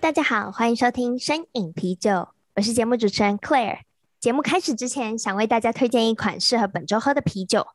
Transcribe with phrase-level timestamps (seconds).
[0.00, 3.80] 大家好，欢迎收听深饮啤酒，我是节目主持人 Claire。
[4.20, 7.66] 节目开始之前，想为大家推荐一款适合本周喝的啤酒。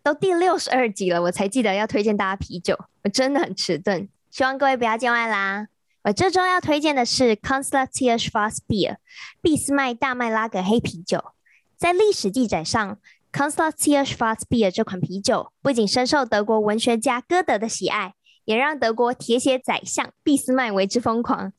[0.00, 5.66] 都第六十二集了，我才记得要推荐大家啤酒，我真的很迟钝，希望各位不要见外啦。
[6.04, 8.98] 我这周要推荐的是 Constantia Schwarzbier
[9.40, 11.32] 俾斯麦大麦拉格黑啤酒。
[11.76, 12.98] 在历史记载上
[13.32, 18.14] ，Constantia Schwarzbier 这款啤酒不仅深受德国文学家歌德的喜爱。
[18.46, 21.52] 也让德国铁血宰相俾斯麦为之疯狂，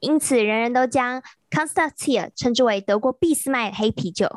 [0.00, 4.28] 因此人人都将 Constantia 称之为德国俾斯麦黑啤酒。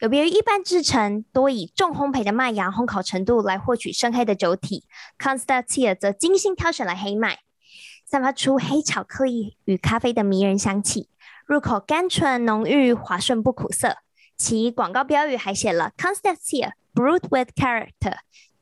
[0.00, 4.84] 有别于一般制成，多以重烘焙的麦芽烘烤程度来获取深黑的酒体
[5.18, 7.40] ，Constantia 则精心挑选了黑麦，
[8.06, 11.10] 散发出黑巧克力与咖啡的迷人香气，
[11.44, 13.98] 入口甘醇浓郁，滑顺不苦涩。
[14.38, 18.20] 其广告标语还写了 Constantia Brewed with Character。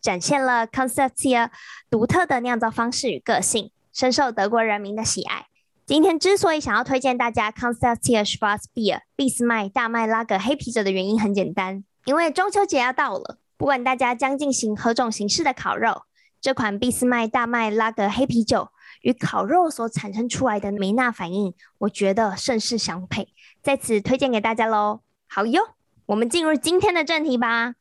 [0.08, 1.50] 展现了 Constantia
[1.90, 5.48] 独特的酿造方式与个性，深受德国人民的喜爱。
[5.84, 16.04] 今天之所以想要推荐大家 Constantia Schwarzbier 俾斯麦大麦拉格黑啤酒的原因很简单，因为中秋节要到了，不管大家将进行何种形式的烤肉，
[16.40, 18.70] 这款俾斯麦大麦拉格黑啤酒
[19.02, 23.28] 与烤肉所产生出来的梅纳反应，我觉得甚是相配，
[23.62, 25.00] 在此推荐给大家喽。
[25.26, 25.60] 好哟，
[26.06, 27.74] 我们进入今天的正题吧。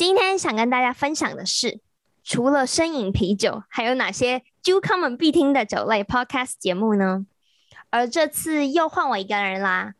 [0.00, 1.78] 今天想跟大家分享的是，
[2.24, 7.26] 除了声饮啤酒，还有哪些酒咖们必听的酒类 podcast 节目呢？
[7.90, 9.92] 而这次又换我一个人啦。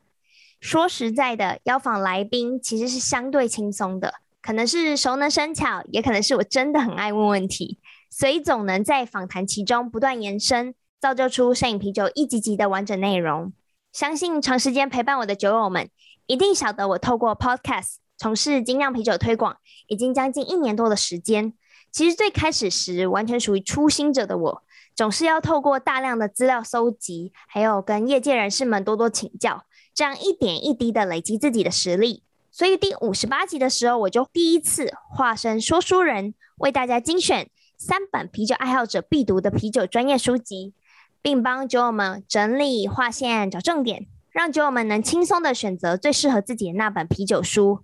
[0.58, 7.78] 说实在的，邀访来宾其实是相对轻松的，可能是熟能生巧，也可能是我真的很爱问问题，
[8.08, 13.52] 所以总能在访谈其中不断延伸，造就出声饮啤酒一集集的完整内容。
[13.92, 15.90] 相信长时间陪伴我的酒友们，
[16.24, 17.96] 一定晓得我透过 podcast。
[18.20, 21.54] 从事精酿啤酒推广已经将近一年多的时间。
[21.90, 24.62] 其实最开始时，完全属于初心者的我，
[24.94, 29.64] 总是要透过大量的资料搜集，还有跟业界人士们多多请教，
[29.94, 32.22] 这样一点一滴的累积自己的实力。
[32.50, 37.48] 所以第五十八集的时候，我就第一次化身说书人，为大家精选
[37.78, 40.74] 三本啤酒爱好者必读的啤酒专业书籍，
[41.22, 47.80] 并帮酒友们整理划线找重点，让酒友们能轻松的选择最适合自己的那本啤酒书。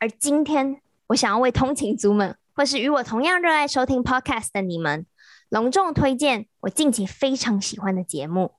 [0.00, 5.04] 而今天，我想要为通勤族们，或是与我同样热爱收听 Podcast 的你们，
[5.50, 8.52] 隆重推荐我近期非常喜欢的节目。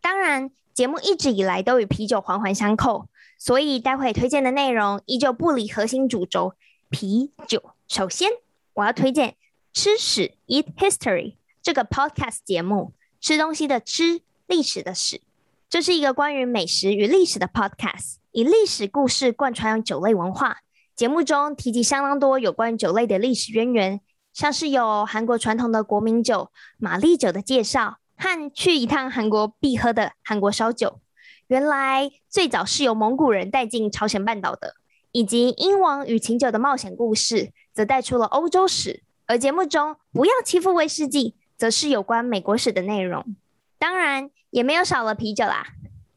[0.00, 3.06] 当然，节目一直以来都与啤酒环环相扣，
[3.38, 6.54] 所以待会推荐的内容依旧不离核心主轴——
[6.90, 7.62] 啤酒。
[7.86, 8.28] 首先，
[8.74, 9.30] 我要推荐
[9.72, 11.22] 《吃史 Eat History》
[11.62, 15.20] 这个 Podcast 节目，吃东西的吃，历史的史。
[15.70, 20.58] 这是一个关于美食与历史的 Podcast，以历史故事贯穿酒类文化。
[20.98, 24.00] 节目中提及相当多有关酒类的历史渊源，
[24.32, 30.98] 像是有韩国传统的国民酒玛丽酒的介绍，和去一趟韩国必喝的韩国烧酒，
[31.46, 34.74] 原来最早是由蒙古人带进朝鲜半岛的，
[35.12, 39.04] 以及英王与琴酒的冒险故事，则带出了欧洲史。
[39.28, 43.24] 而节目中不要欺负威士忌，则是有关美国史的内容。
[43.78, 45.68] 当然也没有少了啤酒啦。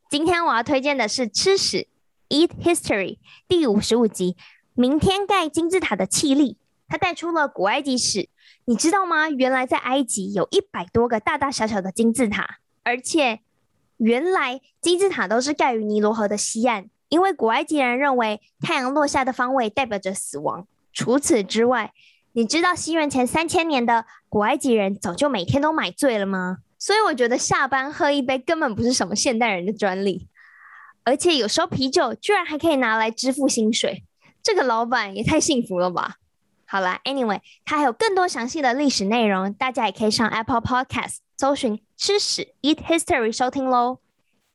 [0.09, 1.85] 今天我要推荐的是《吃史
[2.29, 4.35] Eat History》第五十五集。
[4.73, 8.29] 明天盖金字塔的气力，他带出了古埃及史。
[8.65, 9.29] 你知道吗？
[9.29, 13.39] 原来在埃及有一百多个大大小小的金字塔，而且
[13.97, 20.67] 原来金字塔都是盖于尼罗河的西岸，因为古埃及人认为太阳落下的方位代表着死亡。
[20.93, 21.91] 除此之外，
[22.33, 26.59] 你知道西元前三千年的古埃及人早就每天都买醉了吗？
[26.77, 30.27] 所以我觉得下班喝一杯根本不是什么现代人的专利，
[31.03, 34.03] 而且有时候啤酒居然还可以拿来支付薪水。
[34.43, 36.17] 这个老板也太幸福了吧！
[36.65, 43.99] 好了，Anyway，他还有更多详细的历史内容，大家也可以上 Apple Podcast 搜寻“吃史 Eat History” 收听喽。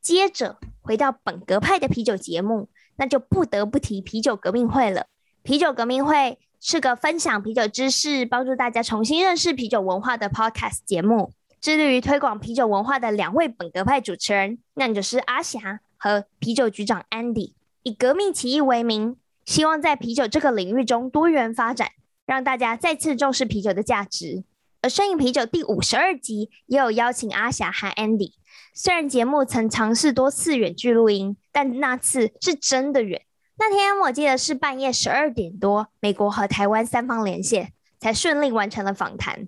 [0.01, 5.05] 接着回到本格派的啤酒节目，那就不得不提啤酒革命会了。
[5.43, 11.31] 啤酒革命会是个分享啤酒知识、帮助大家重新认识啤酒文化的 Podcast 节目。
[11.59, 17.53] 致力于推广啤酒文化的两位本格派主持人，那就是阿霞和啤酒局长 Andy，
[17.83, 19.17] 以革命起义为名。
[19.47, 21.91] 希望在啤酒这个领域中多元发展，
[22.25, 24.43] 让大家再次重视啤酒的价值。
[24.81, 28.31] 而而声饮啤酒第五十二集也有邀请阿霞和 Andy。
[28.73, 33.23] 虽然节目曾尝试多次远距录音，但那次是真的远。
[33.57, 39.47] 那天我记得是半夜十二点多，美国和台湾三方连线，才顺利完成了访谈。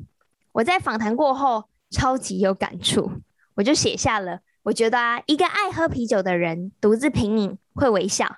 [0.52, 3.10] 我在访谈过后超级有感触，
[3.56, 8.36] 我就写下了：我觉得啊，一个爱喝啤酒的人独自品饮会微笑，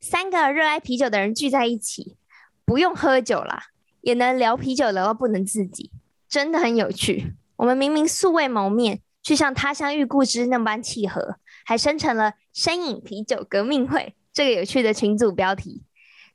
[0.00, 2.16] 三个热爱啤酒的人聚在一起，
[2.64, 3.68] 不用喝酒啦，
[4.00, 5.90] 也能聊啤酒聊到不能自己，
[6.28, 7.34] 真的很有趣。
[7.56, 9.02] 我们明明素未谋面。
[9.20, 11.36] 却像他乡遇故知那般契合，
[11.66, 15.82] 还生成了“声饮啤酒革命会”这个有趣的群组标题，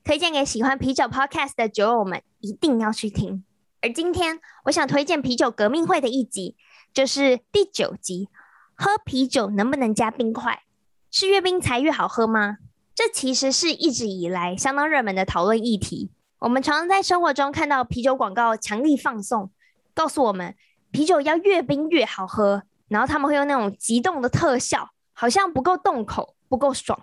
[0.04, 3.44] 推荐给喜欢啤酒 Podcast 的酒友们，一定要去听。
[3.82, 6.56] 而今天我想推荐啤酒革命会的一集，
[6.94, 8.30] 就是第九集：
[8.76, 10.62] 喝啤酒能不能加冰块？
[11.10, 12.58] 是越冰才越好喝吗？
[12.96, 16.12] 这其实是一直以来相当热门的讨论议题。
[16.40, 19.52] 我们常常在生活中看到啤酒广告强力放送，
[19.94, 20.56] 告诉我们
[20.92, 22.64] 啤酒要越冰越好喝。
[22.90, 27.00] 然后他们会用那种激动的特效，好像不够动口，不够爽。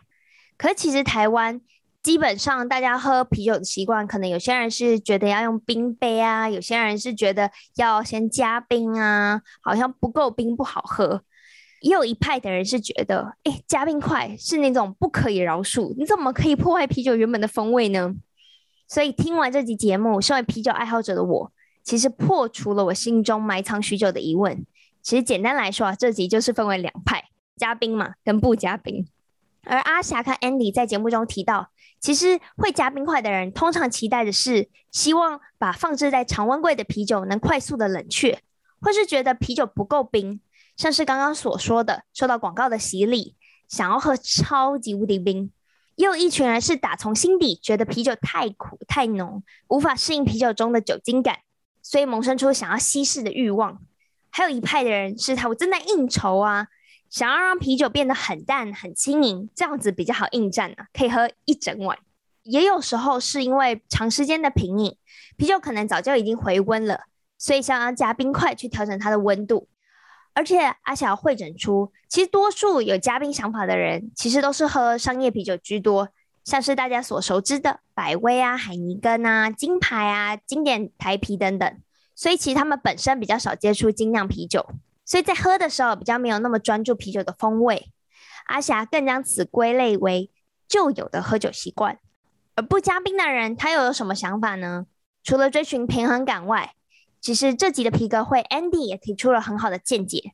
[0.56, 1.60] 可是其实台湾
[2.00, 11.25] 基本上大家喝啤酒的习惯，可能有些人是觉得要用冰杯啊，有些人是觉得要先加冰啊，好像不够冰不好喝。
[11.81, 18.15] 也有一派的人是觉得，哎，加冰块是那种不可以饶恕，你怎么可以破坏啤酒原本的风味呢？
[18.87, 24.67] 所以听完这集节目，身为啤酒爱好者的我，其实破除了我心中埋藏许久的疑问。
[25.03, 27.25] 其实简单来说啊，这集就是分为两派，
[27.56, 29.06] 加冰嘛跟不加冰。
[29.62, 38.41] 而阿霞和 Andy 在节目中提到，其实会加冰块的人通常期待的是希望把放置在常温柜的啤酒能快速的冷却，
[38.81, 40.41] 或是觉得啤酒不够冰，
[40.81, 43.37] 像是刚刚所说的受到广告的洗礼，
[43.69, 45.53] 想要喝超级无敌冰。
[45.97, 51.41] 也有一群人是打从心底觉得啤酒太苦太浓，无法适应啤酒中的酒精感，
[51.82, 53.79] 所以萌生出想要稀释的欲望。
[54.31, 56.69] 还有一派的人是他，我正在应酬啊，
[57.11, 61.99] 想要让啤酒变得很淡、很轻盈，这样子比较好应战啊，可以喝一整晚。
[62.44, 64.97] 也有时候是因为长时间的品饮，
[65.37, 67.03] 啤酒可能早就已经回温了，
[67.37, 69.69] 所以想要加冰块去调整它的温度。
[70.32, 76.09] 而且阿小会诊出，其实多数有加冰想法的人，其实都是喝商业啤酒居多，
[76.44, 81.81] 像是大家所熟知的百威啊、海尼根啊、金牌啊、经典台啤等等。
[82.15, 84.67] 所以其实他们本身比较少接触精酿啤酒，
[85.05, 87.91] 所以在喝的时候比较没有那么专注啤酒的风味。
[88.47, 90.31] 阿霞更将此归类为
[90.69, 91.99] 旧有的喝酒习惯。
[92.56, 94.87] 而不加冰的人，他又有什么想法呢？
[95.23, 96.75] 除了追寻平衡感外，
[97.20, 100.32] 其实这集的皮革会 Andy 也提出了很好的见解。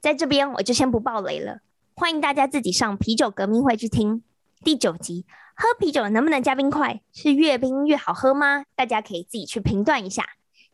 [0.00, 1.58] 在这边我就先不爆雷了，
[1.94, 4.22] 欢迎大家自己上啤酒革命会去听
[4.62, 5.26] 第九集。
[5.56, 7.00] 喝啤酒能不能加冰块？
[7.12, 8.64] 是越冰越好喝吗？
[8.76, 10.24] 大家可以自己去评断一下。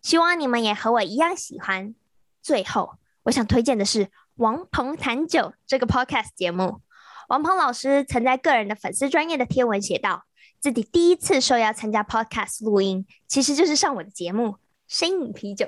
[0.02, 1.94] 希望你们也和我一样喜欢。
[2.43, 6.82] 最后，我想推荐的是《王鹏谈酒》这个 podcast 节目。
[7.31, 10.25] 王鹏老师曾在个人的粉丝专页的贴文写道，
[10.60, 14.49] 自己第一次受邀参加 podcast 录音，其实就是上我的节目
[14.86, 15.66] 《声饮啤酒》。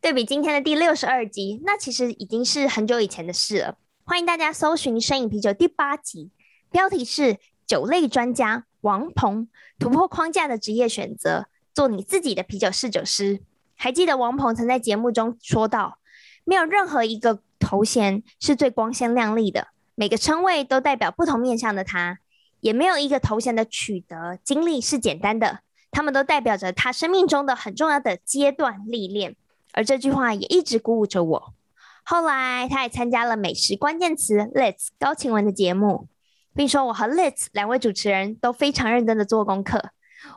[0.00, 3.76] 对比今天的第六十二集，那其实已经是很久以前的事了。
[4.04, 6.30] 欢迎大家搜寻《声饮啤酒》第八集，
[6.70, 9.48] 标题是“酒类专家王鹏
[9.78, 13.40] 突破框架的职业选择，做你自己的啤酒侍酒师”。
[13.76, 15.98] 还记得王鹏曾在节目中说道
[16.44, 22.16] ：“没有任何一个头衔是最光鲜亮丽的，每个称谓都代表不同面向的他；
[22.60, 29.36] 也没有一个头衔的取得经历是简单的，他们都代表着他生命中的很重要的阶段历练。”
[29.72, 31.54] 而这句话也一直鼓舞着我。
[32.02, 36.08] 后来，他也参加了美食关键词 Let's 高晴雯的节目，
[36.54, 39.90] 并说：“我和 Let's 两位主持人都非常认真的做功课。”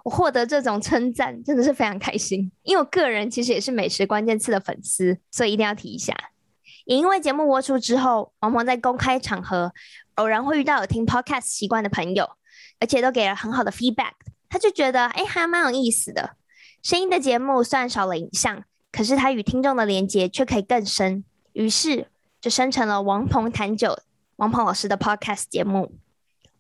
[0.05, 6.15] 我获得这种称赞真的是非常开心，因为我个人其实也是美食关键词的粉丝，所以一定要提一下。
[6.85, 9.73] 也因为节目播出之后，王鹏在公开场合
[10.15, 12.29] 偶然会遇到有听 podcast 习惯的朋友，
[12.79, 14.13] 而且都给了很好的 feedback，
[14.53, 16.35] 他就觉得哎，还蛮有意思的。
[16.83, 22.07] 声音的节目虽然少了影像，可是他与听众的连接却可以更深，于是
[22.39, 23.97] 就生成了王鹏谈酒，
[24.35, 25.95] 王鹏老师的 podcast 节目。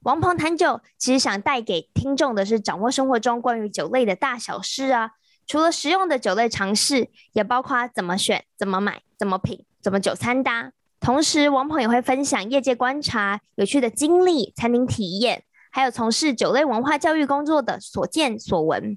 [0.01, 5.11] 王鹏谈酒，其实想带给听众的是掌握生活中关于酒类的大小事啊。
[5.45, 10.71] 除了实用的酒类常识，也包括怎么选、怎么买、怎么品、怎么酒餐搭。
[10.99, 15.43] 同时，王鹏也会分享业界观察、有趣的经历、餐厅体验，
[15.73, 18.95] 还有从事酒类文化教育工作的所见所闻。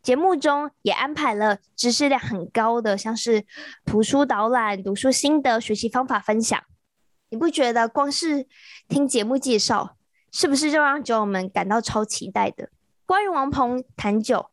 [0.00, 3.44] 节目中也安排了知识量很高的，像是
[3.84, 6.62] 图书导览、读书心得、学习方法分享。
[7.30, 8.46] 你不觉得光是
[8.86, 9.96] 听节目介绍，
[10.30, 12.68] 是不是就让酒友们感到超期待的？
[13.06, 14.46] 关于王鹏谈酒，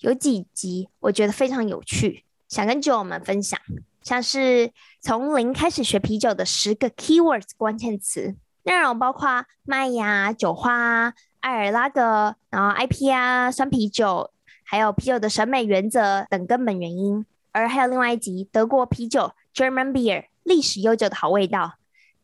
[0.00, 3.60] 有几集我觉得非常有趣，想跟酒友们分享，
[4.02, 14.30] 像是从零开始学啤酒的十个 keywords 关键词，内容包括麦芽、酒花、爱尔拉格，然后 IP 啊、酸啤酒，
[14.64, 17.24] 还有啤酒的审美原则等根本原因。
[17.52, 21.74] 而还有另外一集德国啤酒 German Beer 历史悠久的好味道，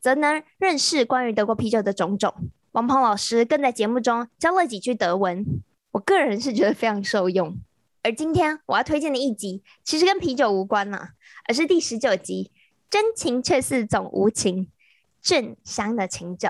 [0.00, 2.34] 则能认识关于德国啤酒的种种。
[2.72, 5.44] 王鹏老师更在节目中教了几句德文，
[5.92, 7.56] 我个人是觉得非常受用。
[8.02, 11.10] 而今天我要推荐的一集，其实跟啤酒无关呢，
[11.46, 12.50] 而是第十九集
[12.88, 14.64] 《真情却似总无情》，
[15.22, 16.48] 正香的琴酒。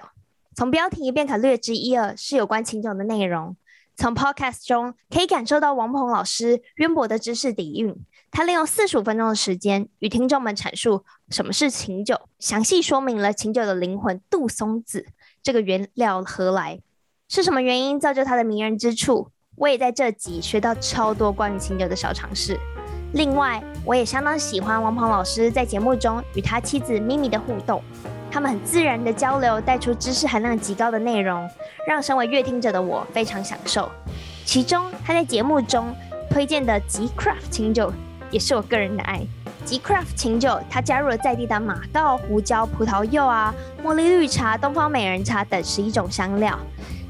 [0.54, 3.56] 从标题便可略知一二，是有关琴酒的内容。
[3.96, 7.94] 从 Podcast 中可以感受到王鹏老师渊博的知识底蕴。
[8.30, 15.06] 他利用四十五分钟的时间，与听众们阐述什么是琴酒，详细说明了琴酒的灵魂杜松子
[15.42, 16.80] 这个原料何来，
[17.28, 19.30] 是什么原因造就它的迷人之处。
[19.56, 22.58] 我也在这集学到超多关于琴酒的小常识。
[23.12, 27.82] 另外，我也相当喜欢王鹏老师在节目中与他妻子咪咪的互动，
[28.30, 31.49] 他们很自然的交流，带出知识含量极高的内容，
[31.87, 33.90] 让身为乐听者的我非常享受。
[34.44, 35.92] 其中，他在节目中
[36.30, 37.92] 推荐的极 Craft 琴酒
[38.30, 39.20] 也是我个人的爱。
[39.64, 46.58] 吉 Craft 琴酒，它加入了在地的马告、胡椒、葡萄柚啊、茉莉绿茶、东方美人茶等十一种香料。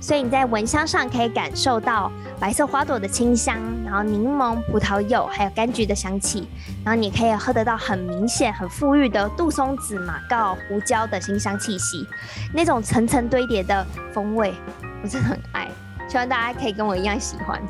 [0.02, 6.48] 所以你在闻香上可以感受到白色花朵的清香，然后柠檬、葡萄柚还有柑橘的香气，
[6.82, 12.06] 然后你可以喝得到很明显、很馥郁的杜松子、马告、胡椒的辛香气息，
[12.54, 14.54] 那种层层堆叠的风味，
[15.02, 15.68] 我真的很爱，
[16.08, 17.60] 希望大家可以跟我一样喜欢。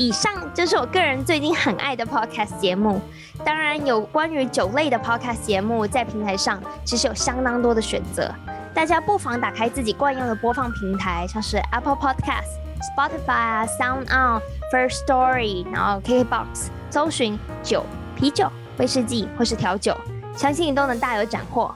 [0.00, 2.98] 以上就是我个人最近很爱的 podcast 节目，
[3.44, 8.34] 当然有关于酒类的 podcast 节目，在平台上其实有相当多的选择。
[8.72, 12.48] 大家不妨打开自己惯用的播放平台，像是 Apple Podcast、
[12.96, 14.40] Spotify 啊、Sound On、
[14.72, 17.84] First Story，然后 KKBox，搜寻酒、
[18.16, 19.94] 啤酒、威士忌或是调酒，
[20.34, 21.74] 相信你都能大有斩获。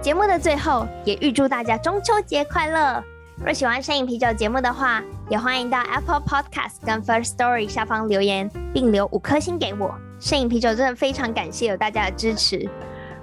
[0.00, 3.02] 节目的最后，也预祝大家中秋节快乐！
[3.42, 9.92] 若喜欢声饮啤酒节目的话，也欢迎到 Apple Podcast 跟 First Story 下方留言，并留五颗星给我。
[10.20, 12.68] 声饮啤酒真的非常感谢有大家的支持。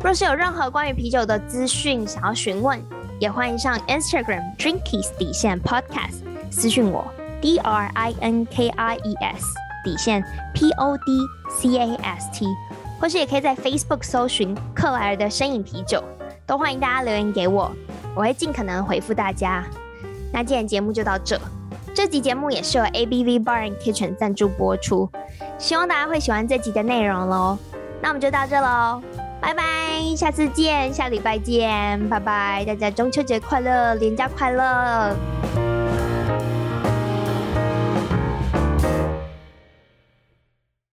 [0.03, 2.80] 若是有任何关于啤酒的资讯想要询问，
[3.20, 7.08] 也欢迎上 Instagram Drinkies 底线 Podcast 私讯我
[7.39, 9.46] D R I N K I E S
[9.84, 12.46] 底线 P O D C A S T，
[13.00, 16.03] 或是也可以在 Facebook 搜寻克莱尔的声饮啤酒，
[16.46, 17.72] 都欢迎大家留言给我，
[18.13, 19.63] 我会尽可能回复大家。
[20.33, 21.39] 那今天节目就到这，
[21.93, 25.09] 这集节目也是由 ABV Bar and Kitchen 赞助播出，
[25.57, 27.57] 希望大家会喜欢这集的内容喽。
[28.01, 29.01] 那我们就到这喽。
[29.41, 35.15] 拜拜，下次见，下礼拜见，拜拜，大家中秋节快乐，连假快乐。